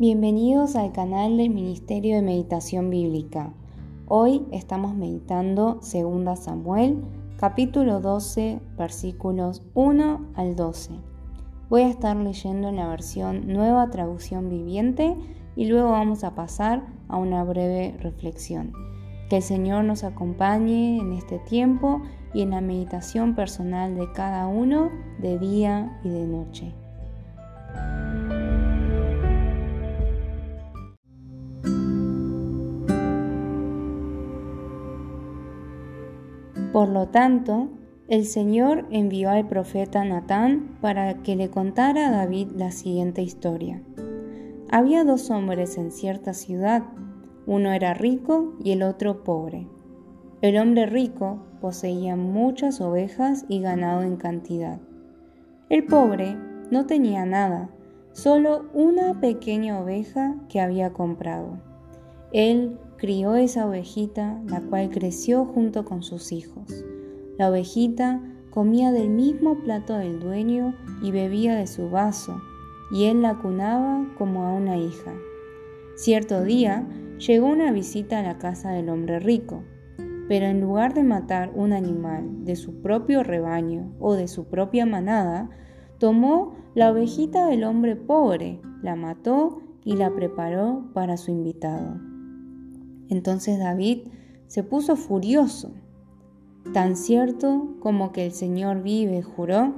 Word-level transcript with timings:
Bienvenidos 0.00 0.76
al 0.76 0.92
canal 0.92 1.36
del 1.36 1.50
Ministerio 1.50 2.16
de 2.16 2.22
Meditación 2.22 2.88
Bíblica. 2.88 3.52
Hoy 4.08 4.46
estamos 4.50 4.94
meditando 4.94 5.80
2 5.82 6.38
Samuel, 6.38 7.04
capítulo 7.36 8.00
12, 8.00 8.60
versículos 8.78 9.62
1 9.74 10.28
al 10.36 10.56
12. 10.56 10.92
Voy 11.68 11.82
a 11.82 11.88
estar 11.88 12.16
leyendo 12.16 12.70
en 12.70 12.76
la 12.76 12.88
versión 12.88 13.46
Nueva 13.46 13.90
Traducción 13.90 14.48
Viviente 14.48 15.18
y 15.54 15.66
luego 15.66 15.90
vamos 15.90 16.24
a 16.24 16.34
pasar 16.34 16.82
a 17.08 17.18
una 17.18 17.44
breve 17.44 17.94
reflexión. 18.00 18.72
Que 19.28 19.36
el 19.36 19.42
Señor 19.42 19.84
nos 19.84 20.02
acompañe 20.02 20.98
en 20.98 21.12
este 21.12 21.40
tiempo 21.40 22.00
y 22.32 22.40
en 22.40 22.52
la 22.52 22.62
meditación 22.62 23.34
personal 23.34 23.94
de 23.96 24.10
cada 24.12 24.46
uno 24.46 24.88
de 25.18 25.38
día 25.38 26.00
y 26.02 26.08
de 26.08 26.26
noche. 26.26 26.74
Por 36.72 36.88
lo 36.88 37.08
tanto, 37.08 37.68
el 38.08 38.24
Señor 38.24 38.86
envió 38.90 39.30
al 39.30 39.46
profeta 39.46 40.04
Natán 40.04 40.76
para 40.80 41.22
que 41.22 41.36
le 41.36 41.50
contara 41.50 42.08
a 42.08 42.10
David 42.10 42.50
la 42.56 42.70
siguiente 42.70 43.22
historia. 43.22 43.82
Había 44.70 45.04
dos 45.04 45.30
hombres 45.30 45.76
en 45.78 45.90
cierta 45.90 46.32
ciudad, 46.32 46.84
uno 47.46 47.72
era 47.72 47.94
rico 47.94 48.54
y 48.62 48.70
el 48.70 48.82
otro 48.82 49.24
pobre. 49.24 49.66
El 50.42 50.58
hombre 50.58 50.86
rico 50.86 51.44
poseía 51.60 52.14
muchas 52.14 52.80
ovejas 52.80 53.44
y 53.48 53.60
ganado 53.60 54.02
en 54.02 54.16
cantidad. 54.16 54.78
El 55.68 55.84
pobre 55.86 56.36
no 56.70 56.86
tenía 56.86 57.26
nada, 57.26 57.70
solo 58.12 58.66
una 58.74 59.20
pequeña 59.20 59.80
oveja 59.80 60.36
que 60.48 60.60
había 60.60 60.92
comprado. 60.92 61.58
Él 62.32 62.78
crió 63.00 63.34
esa 63.34 63.66
ovejita, 63.66 64.42
la 64.46 64.60
cual 64.60 64.90
creció 64.90 65.46
junto 65.46 65.86
con 65.86 66.02
sus 66.02 66.32
hijos. 66.32 66.84
La 67.38 67.48
ovejita 67.48 68.20
comía 68.50 68.92
del 68.92 69.08
mismo 69.08 69.58
plato 69.60 69.96
del 69.96 70.20
dueño 70.20 70.74
y 71.02 71.10
bebía 71.10 71.56
de 71.56 71.66
su 71.66 71.88
vaso, 71.88 72.42
y 72.92 73.04
él 73.04 73.22
la 73.22 73.38
cunaba 73.38 74.06
como 74.18 74.44
a 74.44 74.52
una 74.52 74.76
hija. 74.76 75.14
Cierto 75.96 76.42
día 76.44 76.86
llegó 77.16 77.46
una 77.46 77.72
visita 77.72 78.18
a 78.18 78.22
la 78.22 78.36
casa 78.36 78.70
del 78.72 78.90
hombre 78.90 79.18
rico, 79.18 79.64
pero 80.28 80.44
en 80.46 80.60
lugar 80.60 80.92
de 80.92 81.02
matar 81.02 81.52
un 81.54 81.72
animal 81.72 82.44
de 82.44 82.54
su 82.54 82.82
propio 82.82 83.22
rebaño 83.22 83.94
o 83.98 84.14
de 84.14 84.28
su 84.28 84.44
propia 84.44 84.84
manada, 84.84 85.48
tomó 85.98 86.54
la 86.74 86.90
ovejita 86.90 87.46
del 87.46 87.64
hombre 87.64 87.96
pobre, 87.96 88.60
la 88.82 88.94
mató 88.94 89.62
y 89.84 89.96
la 89.96 90.14
preparó 90.14 90.84
para 90.92 91.16
su 91.16 91.30
invitado. 91.30 92.09
Entonces 93.10 93.58
David 93.58 94.04
se 94.46 94.62
puso 94.62 94.96
furioso. 94.96 95.72
Tan 96.72 96.96
cierto 96.96 97.76
como 97.80 98.12
que 98.12 98.26
el 98.26 98.32
Señor 98.32 98.82
vive, 98.82 99.22
juró, 99.22 99.74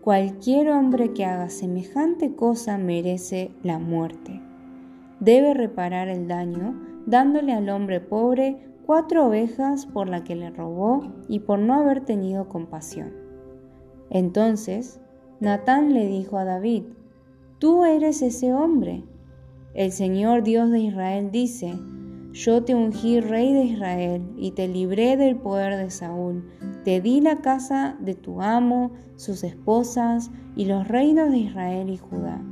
cualquier 0.00 0.70
hombre 0.70 1.12
que 1.12 1.24
haga 1.24 1.48
semejante 1.48 2.34
cosa 2.34 2.78
merece 2.78 3.52
la 3.62 3.78
muerte. 3.78 4.40
Debe 5.20 5.54
reparar 5.54 6.08
el 6.08 6.26
daño 6.26 6.74
dándole 7.06 7.52
al 7.52 7.68
hombre 7.68 8.00
pobre 8.00 8.58
cuatro 8.86 9.26
ovejas 9.26 9.86
por 9.86 10.08
la 10.08 10.24
que 10.24 10.34
le 10.34 10.50
robó 10.50 11.12
y 11.28 11.40
por 11.40 11.58
no 11.58 11.74
haber 11.74 12.04
tenido 12.04 12.48
compasión. 12.48 13.12
Entonces 14.10 15.00
Natán 15.40 15.94
le 15.94 16.06
dijo 16.06 16.38
a 16.38 16.44
David, 16.44 16.84
Tú 17.58 17.84
eres 17.84 18.22
ese 18.22 18.52
hombre. 18.52 19.04
El 19.74 19.92
Señor 19.92 20.42
Dios 20.42 20.70
de 20.70 20.80
Israel 20.80 21.30
dice, 21.30 21.74
yo 22.32 22.64
te 22.64 22.74
ungí 22.74 23.20
rey 23.20 23.52
de 23.52 23.64
Israel 23.64 24.22
y 24.36 24.52
te 24.52 24.66
libré 24.66 25.16
del 25.16 25.36
poder 25.36 25.76
de 25.76 25.90
Saúl. 25.90 26.48
Te 26.82 27.00
di 27.00 27.20
la 27.20 27.42
casa 27.42 27.96
de 28.00 28.14
tu 28.14 28.40
amo, 28.40 28.92
sus 29.16 29.44
esposas 29.44 30.30
y 30.56 30.64
los 30.64 30.88
reinos 30.88 31.30
de 31.30 31.38
Israel 31.38 31.90
y 31.90 31.98
Judá. 31.98 32.42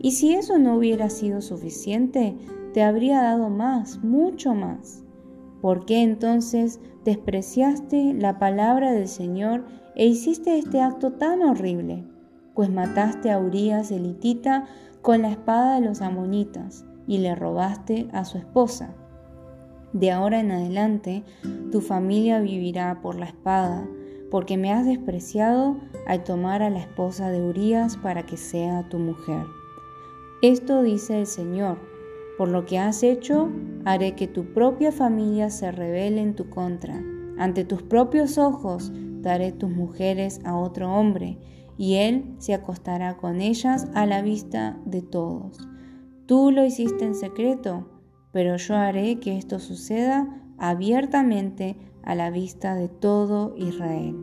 Y 0.00 0.12
si 0.12 0.34
eso 0.34 0.58
no 0.58 0.76
hubiera 0.76 1.08
sido 1.08 1.40
suficiente, 1.40 2.36
te 2.74 2.82
habría 2.82 3.22
dado 3.22 3.48
más, 3.48 4.02
mucho 4.02 4.54
más. 4.54 5.04
¿Por 5.60 5.84
qué 5.86 6.02
entonces 6.02 6.80
despreciaste 7.04 8.14
la 8.14 8.40
palabra 8.40 8.90
del 8.90 9.06
Señor 9.06 9.64
e 9.94 10.06
hiciste 10.06 10.58
este 10.58 10.80
acto 10.80 11.12
tan 11.12 11.42
horrible? 11.42 12.04
Pues 12.54 12.70
mataste 12.70 13.30
a 13.30 13.38
Urias 13.38 13.92
elitita 13.92 14.66
con 15.00 15.22
la 15.22 15.30
espada 15.30 15.76
de 15.76 15.86
los 15.86 16.00
amonitas 16.00 16.84
y 17.06 17.18
le 17.18 17.36
robaste 17.36 18.08
a 18.12 18.24
su 18.24 18.38
esposa. 18.38 18.96
De 19.92 20.10
ahora 20.10 20.40
en 20.40 20.50
adelante, 20.50 21.22
tu 21.70 21.80
familia 21.80 22.40
vivirá 22.40 23.00
por 23.02 23.16
la 23.16 23.26
espada, 23.26 23.86
porque 24.30 24.56
me 24.56 24.72
has 24.72 24.86
despreciado 24.86 25.76
al 26.06 26.24
tomar 26.24 26.62
a 26.62 26.70
la 26.70 26.78
esposa 26.78 27.30
de 27.30 27.42
Urías 27.42 27.96
para 27.98 28.24
que 28.24 28.36
sea 28.36 28.88
tu 28.88 28.98
mujer. 28.98 29.44
Esto 30.40 30.82
dice 30.82 31.20
el 31.20 31.26
Señor, 31.26 31.78
por 32.38 32.48
lo 32.48 32.64
que 32.64 32.78
has 32.78 33.02
hecho, 33.02 33.50
haré 33.84 34.14
que 34.14 34.26
tu 34.26 34.54
propia 34.54 34.90
familia 34.90 35.50
se 35.50 35.70
rebele 35.70 36.22
en 36.22 36.34
tu 36.34 36.48
contra. 36.48 37.02
Ante 37.38 37.64
tus 37.64 37.82
propios 37.82 38.38
ojos 38.38 38.90
daré 39.20 39.52
tus 39.52 39.70
mujeres 39.70 40.40
a 40.44 40.56
otro 40.56 40.92
hombre, 40.92 41.38
y 41.76 41.96
él 41.96 42.34
se 42.38 42.54
acostará 42.54 43.16
con 43.16 43.40
ellas 43.40 43.88
a 43.94 44.06
la 44.06 44.22
vista 44.22 44.78
de 44.84 45.02
todos. 45.02 45.58
Tú 46.26 46.50
lo 46.50 46.64
hiciste 46.64 47.04
en 47.04 47.14
secreto, 47.14 47.86
pero 48.32 48.56
yo 48.56 48.74
haré 48.74 49.20
que 49.20 49.36
esto 49.36 49.58
suceda 49.58 50.26
abiertamente 50.58 51.76
a 52.02 52.14
la 52.14 52.30
vista 52.30 52.74
de 52.74 52.88
todo 52.88 53.54
Israel. 53.56 54.16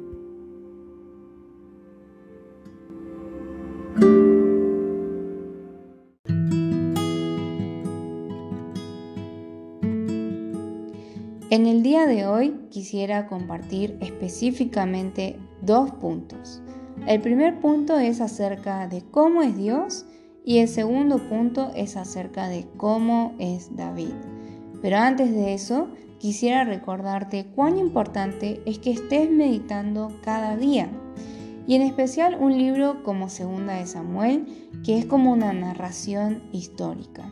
En 11.51 11.65
el 11.65 11.81
día 11.81 12.05
de 12.05 12.27
hoy 12.27 12.67
quisiera 12.69 13.25
compartir 13.25 13.97
específicamente 14.01 15.39
dos 15.61 15.91
puntos. 15.91 16.61
El 17.07 17.21
primer 17.21 17.59
punto 17.59 17.97
es 17.97 18.21
acerca 18.21 18.87
de 18.87 19.01
cómo 19.09 19.41
es 19.41 19.57
Dios 19.57 20.05
y 20.45 20.59
el 20.59 20.67
segundo 20.67 21.17
punto 21.17 21.71
es 21.75 21.97
acerca 21.97 22.47
de 22.47 22.67
cómo 22.77 23.35
es 23.39 23.75
David. 23.75 24.13
Pero 24.81 24.97
antes 24.97 25.31
de 25.31 25.53
eso, 25.53 25.89
quisiera 26.19 26.63
recordarte 26.63 27.45
cuán 27.55 27.77
importante 27.77 28.61
es 28.65 28.79
que 28.79 28.91
estés 28.91 29.29
meditando 29.29 30.11
cada 30.23 30.55
día. 30.55 30.89
Y 31.67 31.75
en 31.75 31.81
especial 31.83 32.37
un 32.39 32.57
libro 32.57 33.03
como 33.03 33.29
Segunda 33.29 33.73
de 33.75 33.85
Samuel, 33.85 34.47
que 34.83 34.97
es 34.97 35.05
como 35.05 35.31
una 35.31 35.53
narración 35.53 36.41
histórica. 36.51 37.31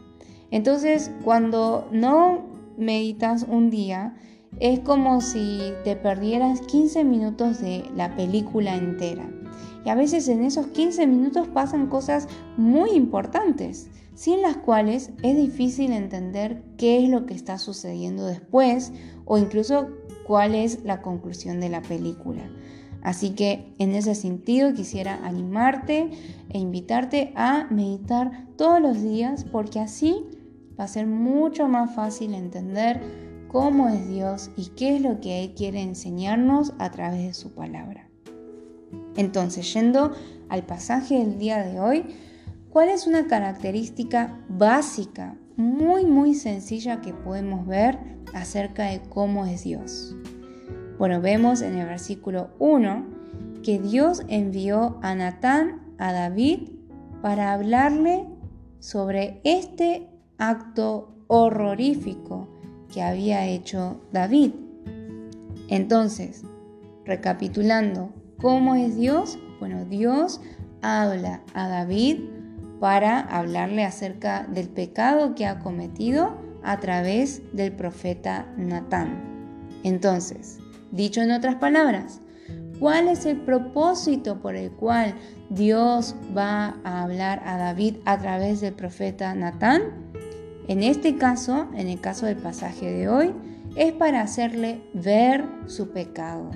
Entonces, 0.52 1.12
cuando 1.24 1.88
no 1.92 2.46
meditas 2.78 3.46
un 3.50 3.70
día, 3.70 4.16
es 4.60 4.80
como 4.80 5.22
si 5.22 5.74
te 5.84 5.96
perdieras 5.96 6.62
15 6.62 7.04
minutos 7.04 7.60
de 7.60 7.84
la 7.96 8.16
película 8.16 8.76
entera. 8.76 9.28
Y 9.88 9.90
a 9.90 9.96
veces 9.96 10.28
en 10.28 10.44
esos 10.44 10.68
15 10.68 11.08
minutos 11.08 11.48
pasan 11.48 11.88
cosas 11.88 12.28
muy 12.58 12.90
importantes, 12.90 13.90
sin 14.16 14.42
las 14.42 14.58
cuales 14.58 15.12
es 15.24 15.38
difícil 15.38 15.94
entender 15.94 16.62
qué 16.78 17.02
es 17.02 17.10
lo 17.10 17.26
que 17.26 17.34
está 17.34 17.58
sucediendo 17.58 18.26
después 18.26 18.92
o 19.24 19.38
incluso 19.38 19.88
cuál 20.26 20.56
es 20.56 20.84
la 20.84 21.02
conclusión 21.02 21.62
de 21.62 21.70
la 21.70 21.82
película. 21.82 22.44
Así 23.02 23.30
que 23.30 23.72
en 23.80 23.96
ese 23.96 24.14
sentido 24.14 24.74
quisiera 24.74 25.26
animarte 25.26 26.10
e 26.50 26.60
invitarte 26.60 27.32
a 27.38 27.68
meditar 27.70 28.46
todos 28.58 28.82
los 28.82 29.02
días 29.02 29.46
porque 29.46 29.80
así 29.80 30.26
va 30.78 30.84
a 30.84 30.90
ser 30.90 31.08
mucho 31.08 31.70
más 31.70 31.96
fácil 31.96 32.34
entender 32.34 33.00
cómo 33.48 33.88
es 33.88 34.10
Dios 34.10 34.52
y 34.58 34.66
qué 34.76 34.98
es 34.98 35.02
lo 35.02 35.22
que 35.22 35.46
Él 35.46 35.54
quiere 35.56 35.82
enseñarnos 35.82 36.74
a 36.78 36.92
través 36.92 37.26
de 37.26 37.34
su 37.34 37.54
palabra. 37.54 38.07
Entonces, 39.18 39.74
yendo 39.74 40.14
al 40.48 40.64
pasaje 40.64 41.18
del 41.18 41.38
día 41.38 41.64
de 41.64 41.80
hoy, 41.80 42.06
¿cuál 42.70 42.90
es 42.90 43.08
una 43.08 43.28
característica 43.28 44.40
básica, 44.48 45.36
muy, 45.58 46.06
muy 46.06 46.36
sencilla 46.36 47.02
que 47.02 47.14
podemos 47.14 47.66
ver 47.68 47.98
acerca 48.34 48.86
de 48.86 49.02
cómo 49.10 49.46
es 49.46 49.64
Dios? 49.64 50.16
Bueno, 50.98 51.20
vemos 51.20 51.62
en 51.62 51.78
el 51.78 51.88
versículo 51.88 52.52
1 52.60 53.06
que 53.64 53.80
Dios 53.80 54.22
envió 54.28 54.98
a 55.02 55.16
Natán 55.16 55.82
a 55.98 56.14
David 56.14 56.70
para 57.22 57.54
hablarle 57.54 58.26
sobre 58.80 59.42
este 59.44 60.08
acto 60.38 61.16
horrorífico 61.28 62.48
que 62.94 63.02
había 63.02 63.46
hecho 63.46 64.00
David. 64.12 64.52
Entonces, 65.68 66.44
recapitulando, 67.04 68.12
¿Cómo 68.42 68.76
es 68.76 68.96
Dios? 68.96 69.40
Bueno, 69.60 69.86
Dios 69.86 70.42
habla 70.84 71.42
a 71.56 71.68
David 71.68 72.20
para 72.80 73.20
hablarle 73.20 73.84
acerca 73.84 74.44
del 74.44 74.70
pecado 74.70 75.34
que 75.34 75.48
ha 75.48 75.58
cometido 75.58 76.38
a 76.62 76.78
través 76.78 77.42
del 77.54 77.72
profeta 77.72 78.46
Natán. 78.56 79.24
Entonces, 79.84 80.60
dicho 80.92 81.22
en 81.22 81.32
otras 81.32 81.56
palabras, 81.56 82.22
¿cuál 82.80 83.08
es 83.08 83.26
el 83.26 83.38
propósito 83.38 84.40
por 84.40 84.56
el 84.56 84.70
cual 84.70 85.16
Dios 85.50 86.16
va 86.38 86.76
a 86.84 87.02
hablar 87.02 87.42
a 87.44 87.58
David 87.58 87.96
a 88.06 88.20
través 88.20 88.62
del 88.62 88.74
profeta 88.74 89.34
Natán? 89.34 89.82
En 90.68 90.84
este 90.84 91.16
caso, 91.16 91.70
en 91.76 91.88
el 91.88 92.00
caso 92.02 92.28
del 92.28 92.38
pasaje 92.38 92.92
de 92.92 93.10
hoy, 93.10 93.34
es 93.76 93.94
para 93.94 94.22
hacerle 94.22 94.82
ver 94.94 95.44
su 95.66 95.90
pecado, 95.90 96.52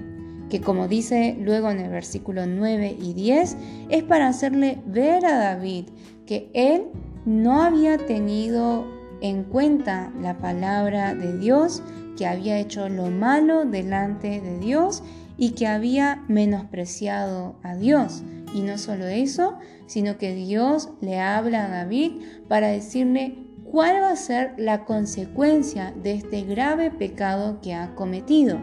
que 0.52 0.60
como 0.60 0.90
dice 0.90 1.38
luego 1.40 1.72
en 1.72 1.80
el 1.80 1.90
versículo 1.90 2.46
9 2.46 2.98
y 3.02 3.14
10, 3.14 3.58
es 3.90 4.04
para 4.04 4.28
hacerle 4.28 4.80
ver 4.86 5.26
a 5.26 5.38
David 5.38 5.86
que 6.26 6.52
él 6.54 6.88
no 7.26 7.62
había 7.62 7.98
tenido 7.98 8.86
en 9.22 9.46
cuenta 9.46 10.12
la 10.22 10.40
palabra 10.40 11.16
de 11.16 11.38
Dios, 11.38 11.82
que 12.18 12.28
había 12.28 12.60
hecho 12.60 12.90
lo 12.90 13.10
malo 13.10 13.64
delante 13.64 14.42
de 14.42 14.60
Dios 14.60 15.04
y 15.38 15.52
que 15.52 15.68
había 15.68 16.22
menospreciado 16.28 17.56
a 17.64 17.76
Dios. 17.78 18.22
Y 18.54 18.60
no 18.60 18.78
solo 18.78 19.08
eso, 19.08 19.58
sino 19.88 20.18
que 20.18 20.36
Dios 20.36 20.90
le 21.00 21.22
habla 21.22 21.64
a 21.64 21.70
David 21.70 22.12
para 22.50 22.68
decirle 22.68 23.38
cuál 23.64 24.02
va 24.02 24.12
a 24.12 24.18
ser 24.18 24.54
la 24.58 24.84
consecuencia 24.84 25.94
de 26.04 26.16
este 26.16 26.42
grave 26.42 26.92
pecado 26.92 27.62
que 27.62 27.74
ha 27.74 27.96
cometido. 27.96 28.60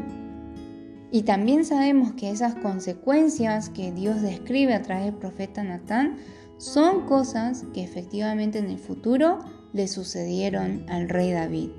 Y 1.10 1.22
también 1.22 1.64
sabemos 1.64 2.12
que 2.12 2.30
esas 2.30 2.54
consecuencias 2.56 3.70
que 3.70 3.92
Dios 3.92 4.20
describe 4.20 4.74
a 4.74 4.82
través 4.82 5.06
del 5.06 5.14
profeta 5.14 5.62
Natán 5.62 6.16
son 6.58 7.06
cosas 7.06 7.64
que 7.72 7.82
efectivamente 7.82 8.58
en 8.58 8.68
el 8.68 8.78
futuro 8.78 9.38
le 9.72 9.88
sucedieron 9.88 10.84
al 10.88 11.08
rey 11.08 11.32
David. 11.32 11.70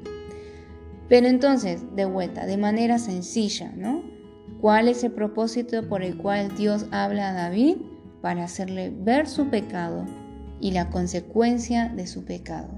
Pero 1.10 1.28
entonces, 1.28 1.84
de 1.96 2.06
vuelta, 2.06 2.46
de 2.46 2.58
manera 2.58 2.98
sencilla, 2.98 3.72
¿no? 3.76 4.04
¿Cuál 4.62 4.88
es 4.88 5.04
el 5.04 5.12
propósito 5.12 5.88
por 5.88 6.04
el 6.04 6.18
cual 6.18 6.56
Dios 6.56 6.86
habla 6.92 7.30
a 7.30 7.34
David? 7.34 7.78
Para 8.22 8.44
hacerle 8.44 8.90
ver 8.90 9.28
su 9.28 9.50
pecado 9.50 10.06
y 10.60 10.72
la 10.72 10.90
consecuencia 10.90 11.90
de 11.90 12.06
su 12.06 12.26
pecado. 12.26 12.70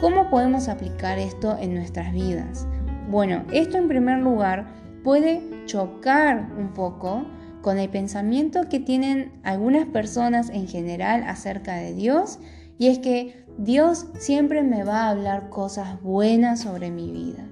¿Cómo 0.00 0.30
podemos 0.30 0.68
aplicar 0.68 1.18
esto 1.18 1.56
en 1.58 1.74
nuestras 1.74 2.12
vidas? 2.12 2.66
Bueno, 3.10 3.44
esto 3.52 3.78
en 3.78 3.88
primer 3.88 4.20
lugar 4.20 4.66
puede 5.02 5.42
chocar 5.66 6.50
un 6.58 6.72
poco 6.72 7.26
con 7.62 7.78
el 7.78 7.88
pensamiento 7.88 8.68
que 8.68 8.80
tienen 8.80 9.32
algunas 9.42 9.86
personas 9.86 10.50
en 10.50 10.68
general 10.68 11.24
acerca 11.26 11.76
de 11.76 11.94
Dios 11.94 12.38
y 12.78 12.88
es 12.88 12.98
que 12.98 13.46
Dios 13.56 14.06
siempre 14.18 14.62
me 14.62 14.84
va 14.84 15.02
a 15.02 15.10
hablar 15.10 15.48
cosas 15.48 16.02
buenas 16.02 16.60
sobre 16.60 16.90
mi 16.90 17.10
vida. 17.10 17.48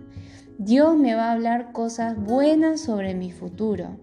Dios 0.58 0.96
me 0.96 1.14
va 1.14 1.28
a 1.28 1.32
hablar 1.32 1.72
cosas 1.72 2.16
buenas 2.16 2.80
sobre 2.80 3.14
mi 3.14 3.30
futuro. 3.30 3.96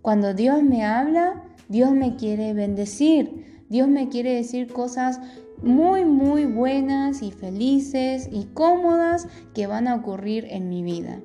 Cuando 0.00 0.34
Dios 0.34 0.62
me 0.62 0.84
habla, 0.84 1.42
Dios 1.68 1.92
me 1.92 2.16
quiere 2.16 2.54
bendecir. 2.54 3.62
Dios 3.68 3.88
me 3.88 4.08
quiere 4.08 4.34
decir 4.34 4.72
cosas 4.72 5.20
muy, 5.62 6.04
muy 6.04 6.44
buenas 6.44 7.22
y 7.22 7.30
felices 7.30 8.28
y 8.32 8.46
cómodas 8.54 9.28
que 9.54 9.66
van 9.66 9.86
a 9.86 9.94
ocurrir 9.94 10.46
en 10.50 10.68
mi 10.68 10.82
vida. 10.82 11.20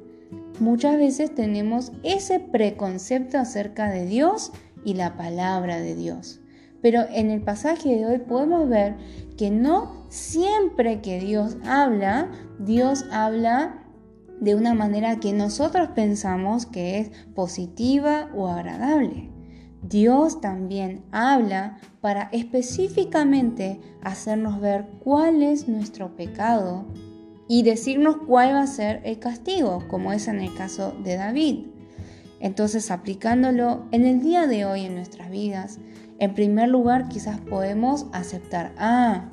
Muchas 0.60 0.98
veces 0.98 1.36
tenemos 1.36 1.92
ese 2.04 2.40
preconcepto 2.40 3.38
acerca 3.38 3.92
de 3.92 4.06
Dios 4.06 4.52
y 4.84 4.96
la 4.96 5.16
palabra 5.16 5.80
de 5.80 5.96
Dios. 5.96 6.42
Pero 6.82 7.02
en 7.12 7.30
el 7.30 7.42
pasaje 7.42 7.96
de 7.96 8.06
hoy 8.06 8.18
podemos 8.20 8.68
ver 8.68 8.96
que 9.38 9.52
no 9.52 10.06
siempre 10.10 11.02
que 11.02 11.20
Dios 11.20 11.58
habla, 11.66 12.32
Dios 12.60 13.06
habla 13.12 13.84
de 14.40 14.56
una 14.56 14.74
manera 14.74 15.20
que 15.20 15.34
nosotros 15.34 15.90
pensamos 15.90 16.66
que 16.66 17.00
es 17.00 17.12
positiva 17.36 18.30
o 18.36 18.48
agradable. 18.48 19.30
Dios 19.84 20.42
también 20.42 21.04
habla 21.12 21.78
para 22.02 22.30
específicamente 22.32 23.80
hacernos 24.02 24.60
ver 24.60 24.88
cuál 25.04 25.44
es 25.44 25.68
nuestro 25.68 26.16
pecado 26.16 26.88
y 27.48 27.64
decirnos 27.64 28.18
cuál 28.28 28.54
va 28.54 28.62
a 28.62 28.68
ser 28.68 29.02
el 29.04 29.20
castigo, 29.20 29.84
como 29.88 30.14
es 30.14 30.28
en 30.28 30.40
el 30.40 30.54
caso 30.54 30.96
de 31.04 31.16
David. 31.16 31.68
Entonces, 32.40 32.92
aplicándolo 32.92 33.86
en 33.92 34.06
el 34.06 34.22
día 34.22 34.48
de 34.48 34.66
hoy 34.66 34.86
en 34.86 34.96
nuestras 34.96 35.32
vidas, 35.32 35.80
en 36.20 36.34
primer 36.34 36.70
lugar 36.70 37.10
quizás 37.10 37.40
podemos 37.40 38.08
aceptar, 38.12 38.74
ah, 38.78 39.30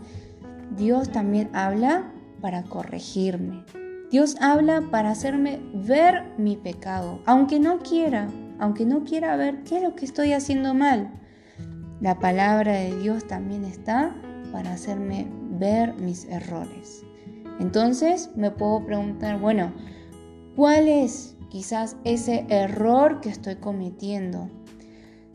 Dios 0.77 1.11
también 1.11 1.51
habla 1.53 2.13
para 2.41 2.63
corregirme. 2.63 3.65
Dios 4.11 4.37
habla 4.41 4.83
para 4.91 5.11
hacerme 5.11 5.61
ver 5.75 6.25
mi 6.39 6.57
pecado, 6.57 7.21
aunque 7.27 7.59
no 7.59 7.81
quiera, 7.81 8.29
aunque 8.59 8.87
no 8.87 9.05
quiera 9.05 9.37
ver 9.37 9.63
qué 9.65 9.79
es 9.79 9.83
lo 9.83 9.97
que 9.97 10.05
estoy 10.05 10.33
haciendo 10.33 10.75
mal. 10.75 11.11
La 12.01 12.19
palabra 12.19 12.75
de 12.75 12.97
Dios 12.99 13.27
también 13.27 13.65
está 13.65 14.15
para 14.53 14.73
hacerme 14.73 15.27
ver 15.59 15.95
mis 15.95 16.27
errores. 16.27 17.05
Entonces 17.61 18.31
me 18.37 18.51
puedo 18.51 18.85
preguntar, 18.85 19.39
bueno, 19.41 19.73
¿cuál 20.57 20.89
es 20.89 21.37
quizás 21.49 21.97
ese 22.05 22.47
error 22.49 23.21
que 23.21 23.29
estoy 23.29 23.57
cometiendo? 23.57 24.51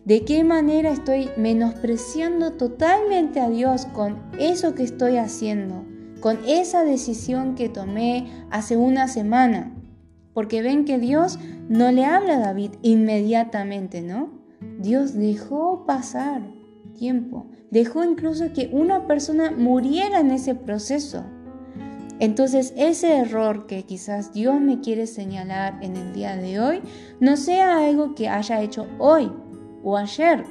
¿De 0.06 0.26
qué 0.26 0.44
manera 0.44 0.92
estoy 0.92 1.30
menospreciando 1.38 2.54
totalmente 2.54 3.40
a 3.40 3.50
Dios 3.50 3.86
con 3.86 4.18
eso 4.40 4.74
que 4.74 4.84
estoy 4.84 5.18
haciendo? 5.18 5.86
Con 6.20 6.40
esa 6.48 6.84
decisión 6.84 7.56
que 7.56 7.70
tomé 7.70 8.28
hace 8.50 8.76
una 8.76 9.08
semana. 9.08 9.76
Porque 10.34 10.62
ven 10.62 10.86
que 10.86 11.00
Dios 11.00 11.38
no 11.68 11.92
le 11.92 12.06
habla 12.06 12.38
a 12.38 12.40
David 12.40 12.72
inmediatamente, 12.82 14.02
¿no? 14.02 14.32
Dios 14.80 15.14
dejó 15.14 15.86
pasar 15.86 16.42
tiempo, 16.96 17.48
dejó 17.72 18.04
incluso 18.04 18.52
que 18.54 18.70
una 18.72 19.06
persona 19.06 19.52
muriera 19.52 20.20
en 20.20 20.32
ese 20.32 20.56
proceso. 20.56 21.24
Entonces 22.20 22.74
ese 22.76 23.18
error 23.18 23.66
que 23.66 23.84
quizás 23.84 24.34
Dios 24.34 24.60
me 24.60 24.82
quiere 24.82 25.08
señalar 25.08 25.80
en 25.82 25.96
el 25.96 26.12
día 26.14 26.36
de 26.36 26.60
hoy 26.60 26.82
no 27.20 27.38
sea 27.38 27.86
algo 27.86 28.14
que 28.14 28.28
haya 28.28 28.62
hecho 28.62 28.88
hoy 29.00 29.32
o 29.84 29.96
ayer. 29.98 30.44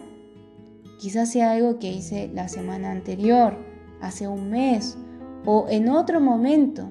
Quizás 0.99 1.31
sea 1.31 1.53
algo 1.53 1.79
que 1.79 1.93
hice 1.93 2.31
la 2.35 2.49
semana 2.49 2.91
anterior, 2.91 3.57
hace 4.01 4.27
un 4.27 4.51
mes 4.51 4.97
o 5.45 5.67
en 5.69 5.91
otro 5.91 6.21
momento 6.21 6.89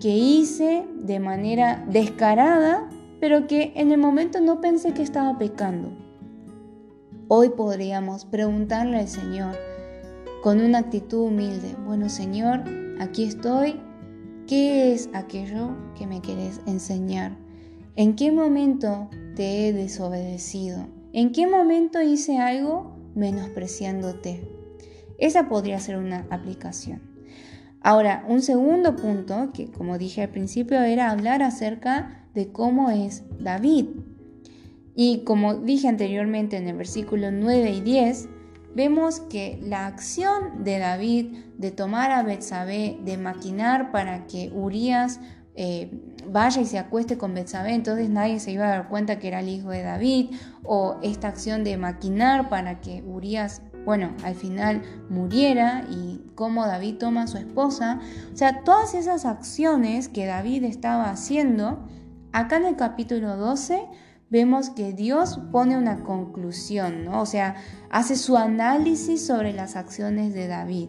que 0.00 0.10
hice 0.10 0.84
de 0.96 1.20
manera 1.20 1.86
descarada, 1.88 2.88
pero 3.20 3.46
que 3.46 3.72
en 3.76 3.92
el 3.92 3.98
momento 3.98 4.40
no 4.40 4.60
pensé 4.60 4.92
que 4.92 5.02
estaba 5.02 5.38
pecando. 5.38 5.96
Hoy 7.28 7.50
podríamos 7.50 8.24
preguntarle 8.24 8.98
al 8.98 9.08
Señor 9.08 9.54
con 10.42 10.60
una 10.60 10.78
actitud 10.78 11.28
humilde, 11.28 11.76
bueno 11.86 12.08
Señor, 12.08 12.64
aquí 12.98 13.24
estoy, 13.24 13.80
¿qué 14.46 14.92
es 14.92 15.08
aquello 15.12 15.76
que 15.96 16.06
me 16.06 16.20
quieres 16.20 16.60
enseñar? 16.66 17.36
¿En 17.96 18.16
qué 18.16 18.32
momento 18.32 19.08
te 19.36 19.68
he 19.68 19.72
desobedecido? 19.72 20.86
¿En 21.12 21.32
qué 21.32 21.46
momento 21.46 22.00
hice 22.00 22.38
algo 22.38 22.96
menospreciándote? 23.14 24.48
Esa 25.18 25.48
podría 25.48 25.78
ser 25.78 25.98
una 25.98 26.26
aplicación. 26.30 27.02
Ahora, 27.80 28.24
un 28.28 28.42
segundo 28.42 28.96
punto, 28.96 29.50
que 29.52 29.70
como 29.70 29.98
dije 29.98 30.22
al 30.22 30.30
principio, 30.30 30.80
era 30.80 31.10
hablar 31.10 31.42
acerca 31.42 32.26
de 32.34 32.52
cómo 32.52 32.90
es 32.90 33.24
David. 33.40 33.86
Y 34.94 35.24
como 35.24 35.54
dije 35.54 35.88
anteriormente 35.88 36.56
en 36.56 36.68
el 36.68 36.76
versículo 36.76 37.30
9 37.30 37.70
y 37.70 37.80
10, 37.80 38.28
vemos 38.74 39.20
que 39.20 39.60
la 39.62 39.86
acción 39.86 40.64
de 40.64 40.78
David 40.78 41.36
de 41.58 41.70
tomar 41.70 42.10
a 42.10 42.22
Betsabé, 42.22 42.98
de 43.04 43.18
maquinar 43.18 43.92
para 43.92 44.26
que 44.26 44.50
Urias 44.54 45.20
eh, 45.54 45.90
vaya 46.26 46.62
y 46.62 46.66
se 46.66 46.78
acueste 46.78 47.18
con 47.18 47.34
Betsabé, 47.34 47.74
entonces 47.74 48.08
nadie 48.08 48.40
se 48.40 48.52
iba 48.52 48.66
a 48.66 48.70
dar 48.70 48.88
cuenta 48.88 49.18
que 49.18 49.28
era 49.28 49.40
el 49.40 49.48
hijo 49.48 49.70
de 49.70 49.82
David, 49.82 50.30
o 50.64 50.96
esta 51.02 51.28
acción 51.28 51.62
de 51.64 51.76
maquinar 51.76 52.48
para 52.48 52.80
que 52.80 53.02
Urias 53.02 53.62
bueno, 53.84 54.14
al 54.22 54.34
final 54.34 54.82
muriera 55.08 55.84
y 55.90 56.20
cómo 56.34 56.66
David 56.66 56.98
toma 56.98 57.22
a 57.22 57.26
su 57.26 57.38
esposa. 57.38 58.00
O 58.32 58.36
sea, 58.36 58.62
todas 58.62 58.94
esas 58.94 59.24
acciones 59.24 60.08
que 60.08 60.26
David 60.26 60.64
estaba 60.64 61.10
haciendo, 61.10 61.80
acá 62.32 62.56
en 62.58 62.66
el 62.66 62.76
capítulo 62.76 63.36
12 63.36 63.84
vemos 64.32 64.70
que 64.70 64.94
Dios 64.94 65.38
pone 65.52 65.76
una 65.76 66.02
conclusión. 66.04 67.06
O 67.08 67.26
sea, 67.26 67.56
hace 67.90 68.16
su 68.16 68.38
análisis 68.38 69.26
sobre 69.26 69.52
las 69.52 69.76
acciones 69.76 70.32
de 70.32 70.48
David. 70.48 70.88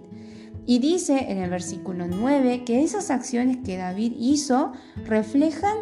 Y 0.65 0.79
dice 0.79 1.25
en 1.29 1.39
el 1.39 1.49
versículo 1.49 2.07
9 2.07 2.63
que 2.63 2.83
esas 2.83 3.11
acciones 3.11 3.57
que 3.65 3.75
David 3.75 4.13
hizo 4.17 4.71
reflejan 5.05 5.75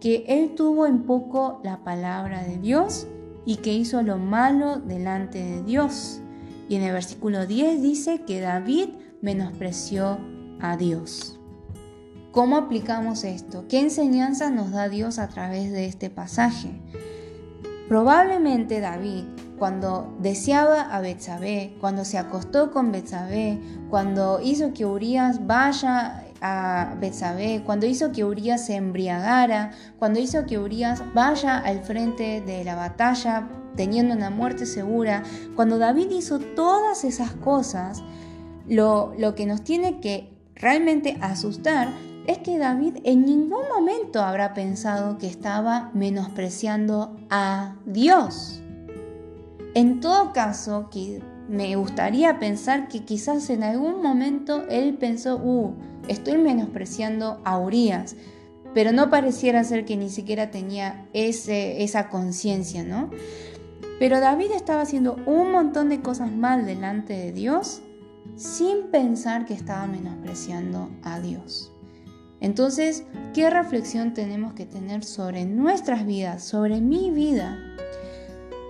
que 0.00 0.24
él 0.28 0.54
tuvo 0.54 0.86
en 0.86 1.02
poco 1.02 1.60
la 1.64 1.82
palabra 1.82 2.44
de 2.44 2.56
Dios 2.58 3.08
y 3.44 3.56
que 3.56 3.74
hizo 3.74 4.00
lo 4.02 4.16
malo 4.16 4.76
delante 4.76 5.42
de 5.42 5.64
Dios. 5.64 6.20
Y 6.68 6.76
en 6.76 6.82
el 6.82 6.92
versículo 6.92 7.46
10 7.46 7.82
dice 7.82 8.22
que 8.28 8.40
David 8.40 8.90
menospreció 9.22 10.18
a 10.60 10.76
Dios. 10.76 11.37
¿Cómo 12.38 12.56
aplicamos 12.56 13.24
esto? 13.24 13.64
¿Qué 13.68 13.80
enseñanza 13.80 14.48
nos 14.48 14.70
da 14.70 14.88
Dios 14.88 15.18
a 15.18 15.26
través 15.26 15.72
de 15.72 15.86
este 15.86 16.08
pasaje? 16.08 16.70
Probablemente 17.88 18.78
David, 18.78 19.24
cuando 19.58 20.16
deseaba 20.20 20.82
a 20.82 21.00
Betsabé, 21.00 21.74
cuando 21.80 22.04
se 22.04 22.16
acostó 22.16 22.70
con 22.70 22.92
Betsabé, 22.92 23.58
cuando 23.90 24.38
hizo 24.40 24.72
que 24.72 24.86
Urias 24.86 25.48
vaya 25.48 26.26
a 26.40 26.94
Betsabé, 27.00 27.64
cuando 27.66 27.86
hizo 27.86 28.12
que 28.12 28.22
Urias 28.22 28.66
se 28.66 28.76
embriagara, 28.76 29.72
cuando 29.98 30.20
hizo 30.20 30.46
que 30.46 30.60
Urias 30.60 31.02
vaya 31.14 31.58
al 31.58 31.80
frente 31.80 32.40
de 32.40 32.62
la 32.62 32.76
batalla 32.76 33.48
teniendo 33.74 34.14
una 34.14 34.30
muerte 34.30 34.64
segura, 34.64 35.24
cuando 35.56 35.78
David 35.78 36.12
hizo 36.12 36.38
todas 36.38 37.02
esas 37.02 37.32
cosas, 37.32 38.04
lo, 38.68 39.12
lo 39.18 39.34
que 39.34 39.44
nos 39.44 39.64
tiene 39.64 39.98
que 39.98 40.30
realmente 40.54 41.18
asustar 41.20 41.88
es 42.28 42.38
que 42.38 42.58
David 42.58 42.98
en 43.04 43.24
ningún 43.24 43.62
momento 43.74 44.20
habrá 44.20 44.52
pensado 44.52 45.16
que 45.16 45.26
estaba 45.26 45.90
menospreciando 45.94 47.16
a 47.30 47.76
Dios. 47.86 48.60
En 49.72 50.00
todo 50.00 50.34
caso, 50.34 50.90
me 51.48 51.74
gustaría 51.76 52.38
pensar 52.38 52.88
que 52.88 53.02
quizás 53.02 53.48
en 53.48 53.62
algún 53.62 54.02
momento 54.02 54.64
él 54.68 54.98
pensó, 54.98 55.36
uh, 55.36 55.72
estoy 56.06 56.36
menospreciando 56.36 57.40
a 57.44 57.58
Urias, 57.58 58.14
pero 58.74 58.92
no 58.92 59.08
pareciera 59.08 59.64
ser 59.64 59.86
que 59.86 59.96
ni 59.96 60.10
siquiera 60.10 60.50
tenía 60.50 61.08
ese, 61.14 61.82
esa 61.82 62.10
conciencia, 62.10 62.84
¿no? 62.84 63.08
Pero 63.98 64.20
David 64.20 64.50
estaba 64.54 64.82
haciendo 64.82 65.16
un 65.24 65.50
montón 65.50 65.88
de 65.88 66.02
cosas 66.02 66.30
mal 66.30 66.66
delante 66.66 67.14
de 67.14 67.32
Dios 67.32 67.80
sin 68.36 68.88
pensar 68.90 69.46
que 69.46 69.54
estaba 69.54 69.86
menospreciando 69.86 70.90
a 71.02 71.20
Dios. 71.20 71.72
Entonces, 72.40 73.04
¿qué 73.34 73.50
reflexión 73.50 74.14
tenemos 74.14 74.52
que 74.52 74.66
tener 74.66 75.04
sobre 75.04 75.44
nuestras 75.44 76.06
vidas, 76.06 76.44
sobre 76.44 76.80
mi 76.80 77.10
vida? 77.10 77.58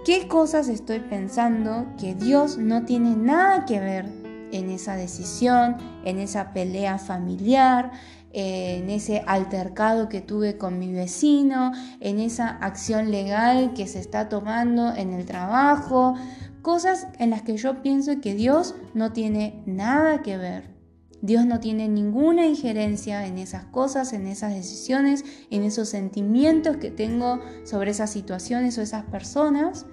¿Qué 0.05 0.27
cosas 0.27 0.69
estoy 0.69 1.01
pensando 1.01 1.87
que 2.01 2.15
Dios 2.15 2.57
no 2.57 2.87
tiene 2.87 3.15
nada 3.15 3.67
que 3.67 3.79
ver 3.79 4.07
en 4.53 4.71
esa 4.71 4.97
decisión, 4.97 5.77
en 6.05 6.19
esa 6.19 6.55
pelea 6.55 6.97
familiar, 6.97 7.93
en 8.33 8.89
ese 8.89 9.23
altercado 9.27 10.09
que 10.09 10.23
tuve 10.23 10.57
con 10.57 10.79
mi 10.79 10.93
vecino, 10.93 11.73
en 12.01 12.21
esa 12.21 12.49
acción 12.49 13.11
legal 13.11 13.75
que 13.75 13.87
se 13.87 13.99
está 13.99 14.31
tomando 14.31 14.95
en 14.95 15.13
el 15.13 15.27
trabajo? 15.27 16.15
Cosas 16.63 17.07
en 17.19 17.29
las 17.29 17.43
que 17.43 17.59
yo 17.59 17.83
pienso 17.83 18.21
que 18.23 18.35
Dios 18.35 18.75
no 18.95 19.13
tiene 19.13 19.63
nada 19.67 20.23
que 20.23 20.39
ver. 20.39 20.78
Dios 21.21 21.47
no 21.47 21.59
tiene 21.59 21.89
ninguna 21.89 22.47
injerencia 22.47 23.27
en 23.27 23.39
esas 23.39 23.65
cosas, 23.65 24.13
en 24.13 24.27
esas 24.27 24.55
decisiones, 24.55 25.25
en 25.51 25.65
esos 25.65 25.89
sentimientos 25.89 26.77
que 26.77 26.91
tengo 26.91 27.41
sobre 27.65 27.91
esas 27.91 28.11
situaciones 28.11 28.79
o 28.79 28.83
esas 28.83 29.05
personas, 29.05 29.87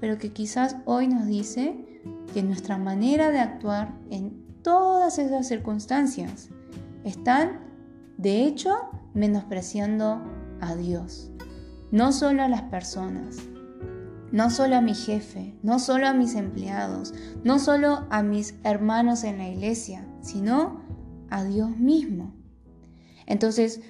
pero 0.00 0.18
que 0.18 0.32
quizás 0.32 0.76
hoy 0.84 1.06
nos 1.06 1.26
dice 1.26 2.02
que 2.34 2.42
nuestra 2.42 2.78
manera 2.78 3.30
de 3.30 3.38
actuar 3.38 3.94
en 4.10 4.42
todas 4.62 5.18
esas 5.18 5.46
circunstancias 5.46 6.48
están, 7.04 7.60
de 8.16 8.44
hecho, 8.44 8.74
menospreciando 9.14 10.22
a 10.60 10.74
Dios. 10.74 11.30
No 11.92 12.12
solo 12.12 12.42
a 12.42 12.48
las 12.48 12.62
personas, 12.62 13.36
no 14.32 14.50
solo 14.50 14.76
a 14.76 14.80
mi 14.80 14.94
jefe, 14.94 15.54
no 15.62 15.78
solo 15.78 16.08
a 16.08 16.14
mis 16.14 16.34
empleados, 16.34 17.14
no 17.44 17.58
solo 17.58 18.06
a 18.10 18.22
mis 18.22 18.54
hermanos 18.64 19.24
en 19.24 19.38
la 19.38 19.48
iglesia, 19.48 20.06
sino 20.22 20.80
a 21.30 21.44
Dios 21.44 21.76
mismo. 21.76 22.34
Entonces, 23.26 23.80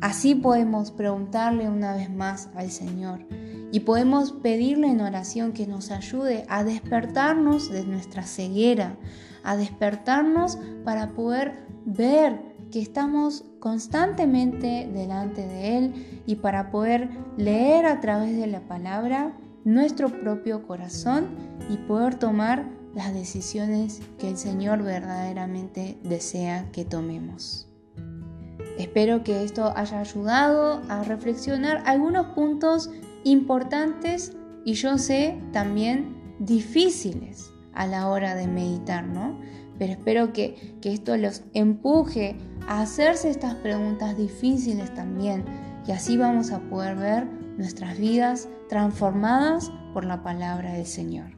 así 0.00 0.34
podemos 0.34 0.90
preguntarle 0.90 1.68
una 1.68 1.94
vez 1.94 2.10
más 2.10 2.50
al 2.54 2.70
Señor 2.70 3.26
y 3.72 3.80
podemos 3.80 4.32
pedirle 4.32 4.88
en 4.88 5.00
oración 5.00 5.52
que 5.52 5.66
nos 5.66 5.90
ayude 5.90 6.44
a 6.48 6.62
despertarnos 6.62 7.70
de 7.70 7.84
nuestra 7.84 8.22
ceguera, 8.22 8.96
a 9.42 9.56
despertarnos 9.56 10.58
para 10.84 11.14
poder 11.14 11.66
ver 11.86 12.54
que 12.70 12.80
estamos 12.80 13.44
constantemente 13.60 14.90
delante 14.92 15.46
de 15.46 15.78
Él 15.78 16.22
y 16.26 16.36
para 16.36 16.70
poder 16.70 17.08
leer 17.36 17.86
a 17.86 18.00
través 18.00 18.36
de 18.36 18.46
la 18.46 18.60
palabra 18.60 19.32
nuestro 19.64 20.08
propio 20.08 20.66
corazón 20.66 21.28
y 21.70 21.76
poder 21.78 22.16
tomar 22.16 22.68
las 22.94 23.12
decisiones 23.12 24.00
que 24.18 24.28
el 24.28 24.36
Señor 24.36 24.82
verdaderamente 24.82 25.98
desea 26.04 26.70
que 26.70 26.84
tomemos. 26.84 27.68
Espero 28.78 29.24
que 29.24 29.44
esto 29.44 29.72
haya 29.76 30.00
ayudado 30.00 30.82
a 30.88 31.02
reflexionar 31.04 31.82
algunos 31.86 32.26
puntos 32.34 32.90
importantes 33.24 34.36
y 34.64 34.74
yo 34.74 34.98
sé 34.98 35.40
también 35.52 36.36
difíciles 36.38 37.52
a 37.72 37.86
la 37.86 38.08
hora 38.08 38.34
de 38.34 38.46
meditar, 38.46 39.06
¿no? 39.06 39.38
Pero 39.78 39.92
espero 39.92 40.32
que, 40.32 40.76
que 40.80 40.92
esto 40.92 41.16
los 41.16 41.42
empuje 41.52 42.36
a 42.68 42.82
hacerse 42.82 43.30
estas 43.30 43.54
preguntas 43.56 44.16
difíciles 44.16 44.92
también 44.94 45.44
y 45.86 45.92
así 45.92 46.16
vamos 46.16 46.50
a 46.52 46.60
poder 46.60 46.96
ver 46.96 47.43
nuestras 47.56 47.98
vidas 47.98 48.48
transformadas 48.68 49.72
por 49.92 50.04
la 50.04 50.22
palabra 50.22 50.72
del 50.72 50.86
Señor. 50.86 51.30